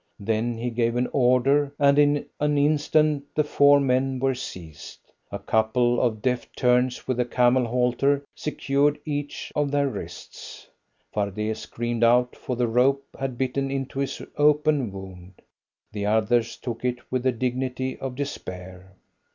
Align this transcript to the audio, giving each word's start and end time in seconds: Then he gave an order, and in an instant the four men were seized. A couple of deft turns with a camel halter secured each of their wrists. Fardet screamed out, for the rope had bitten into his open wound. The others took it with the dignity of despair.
Then 0.19 0.57
he 0.57 0.71
gave 0.71 0.95
an 0.95 1.07
order, 1.13 1.75
and 1.77 1.99
in 1.99 2.25
an 2.39 2.57
instant 2.57 3.23
the 3.35 3.43
four 3.43 3.79
men 3.79 4.17
were 4.17 4.33
seized. 4.33 4.97
A 5.31 5.37
couple 5.37 6.01
of 6.01 6.23
deft 6.23 6.57
turns 6.57 7.07
with 7.07 7.19
a 7.19 7.25
camel 7.25 7.67
halter 7.67 8.25
secured 8.33 8.97
each 9.05 9.51
of 9.55 9.69
their 9.69 9.87
wrists. 9.87 10.67
Fardet 11.13 11.55
screamed 11.55 12.03
out, 12.03 12.35
for 12.35 12.55
the 12.55 12.67
rope 12.67 13.05
had 13.19 13.37
bitten 13.37 13.69
into 13.69 13.99
his 13.99 14.19
open 14.37 14.91
wound. 14.91 15.39
The 15.91 16.07
others 16.07 16.57
took 16.57 16.83
it 16.83 16.97
with 17.11 17.21
the 17.21 17.31
dignity 17.31 17.99
of 17.99 18.15
despair. 18.15 18.93